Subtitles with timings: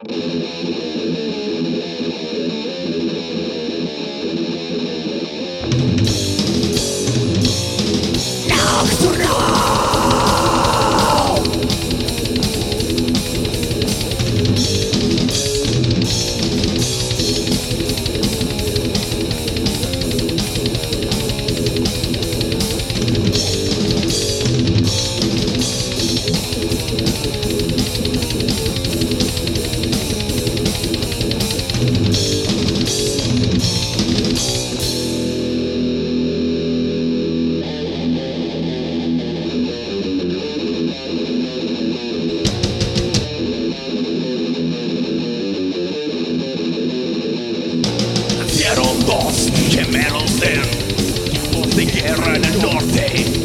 [0.00, 0.12] Thank
[5.74, 5.83] you.
[52.06, 53.43] El norte.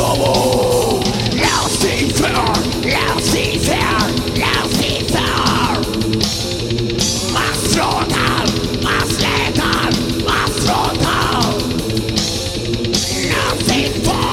[0.00, 1.00] lobo.
[1.34, 2.32] Lucifer,
[2.82, 4.00] Lucifer,
[4.42, 5.76] Lucifer.
[7.32, 8.46] Más frontal,
[8.82, 9.92] más letal,
[10.24, 10.50] más.
[13.30, 14.29] Lucifer.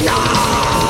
[0.00, 0.81] No!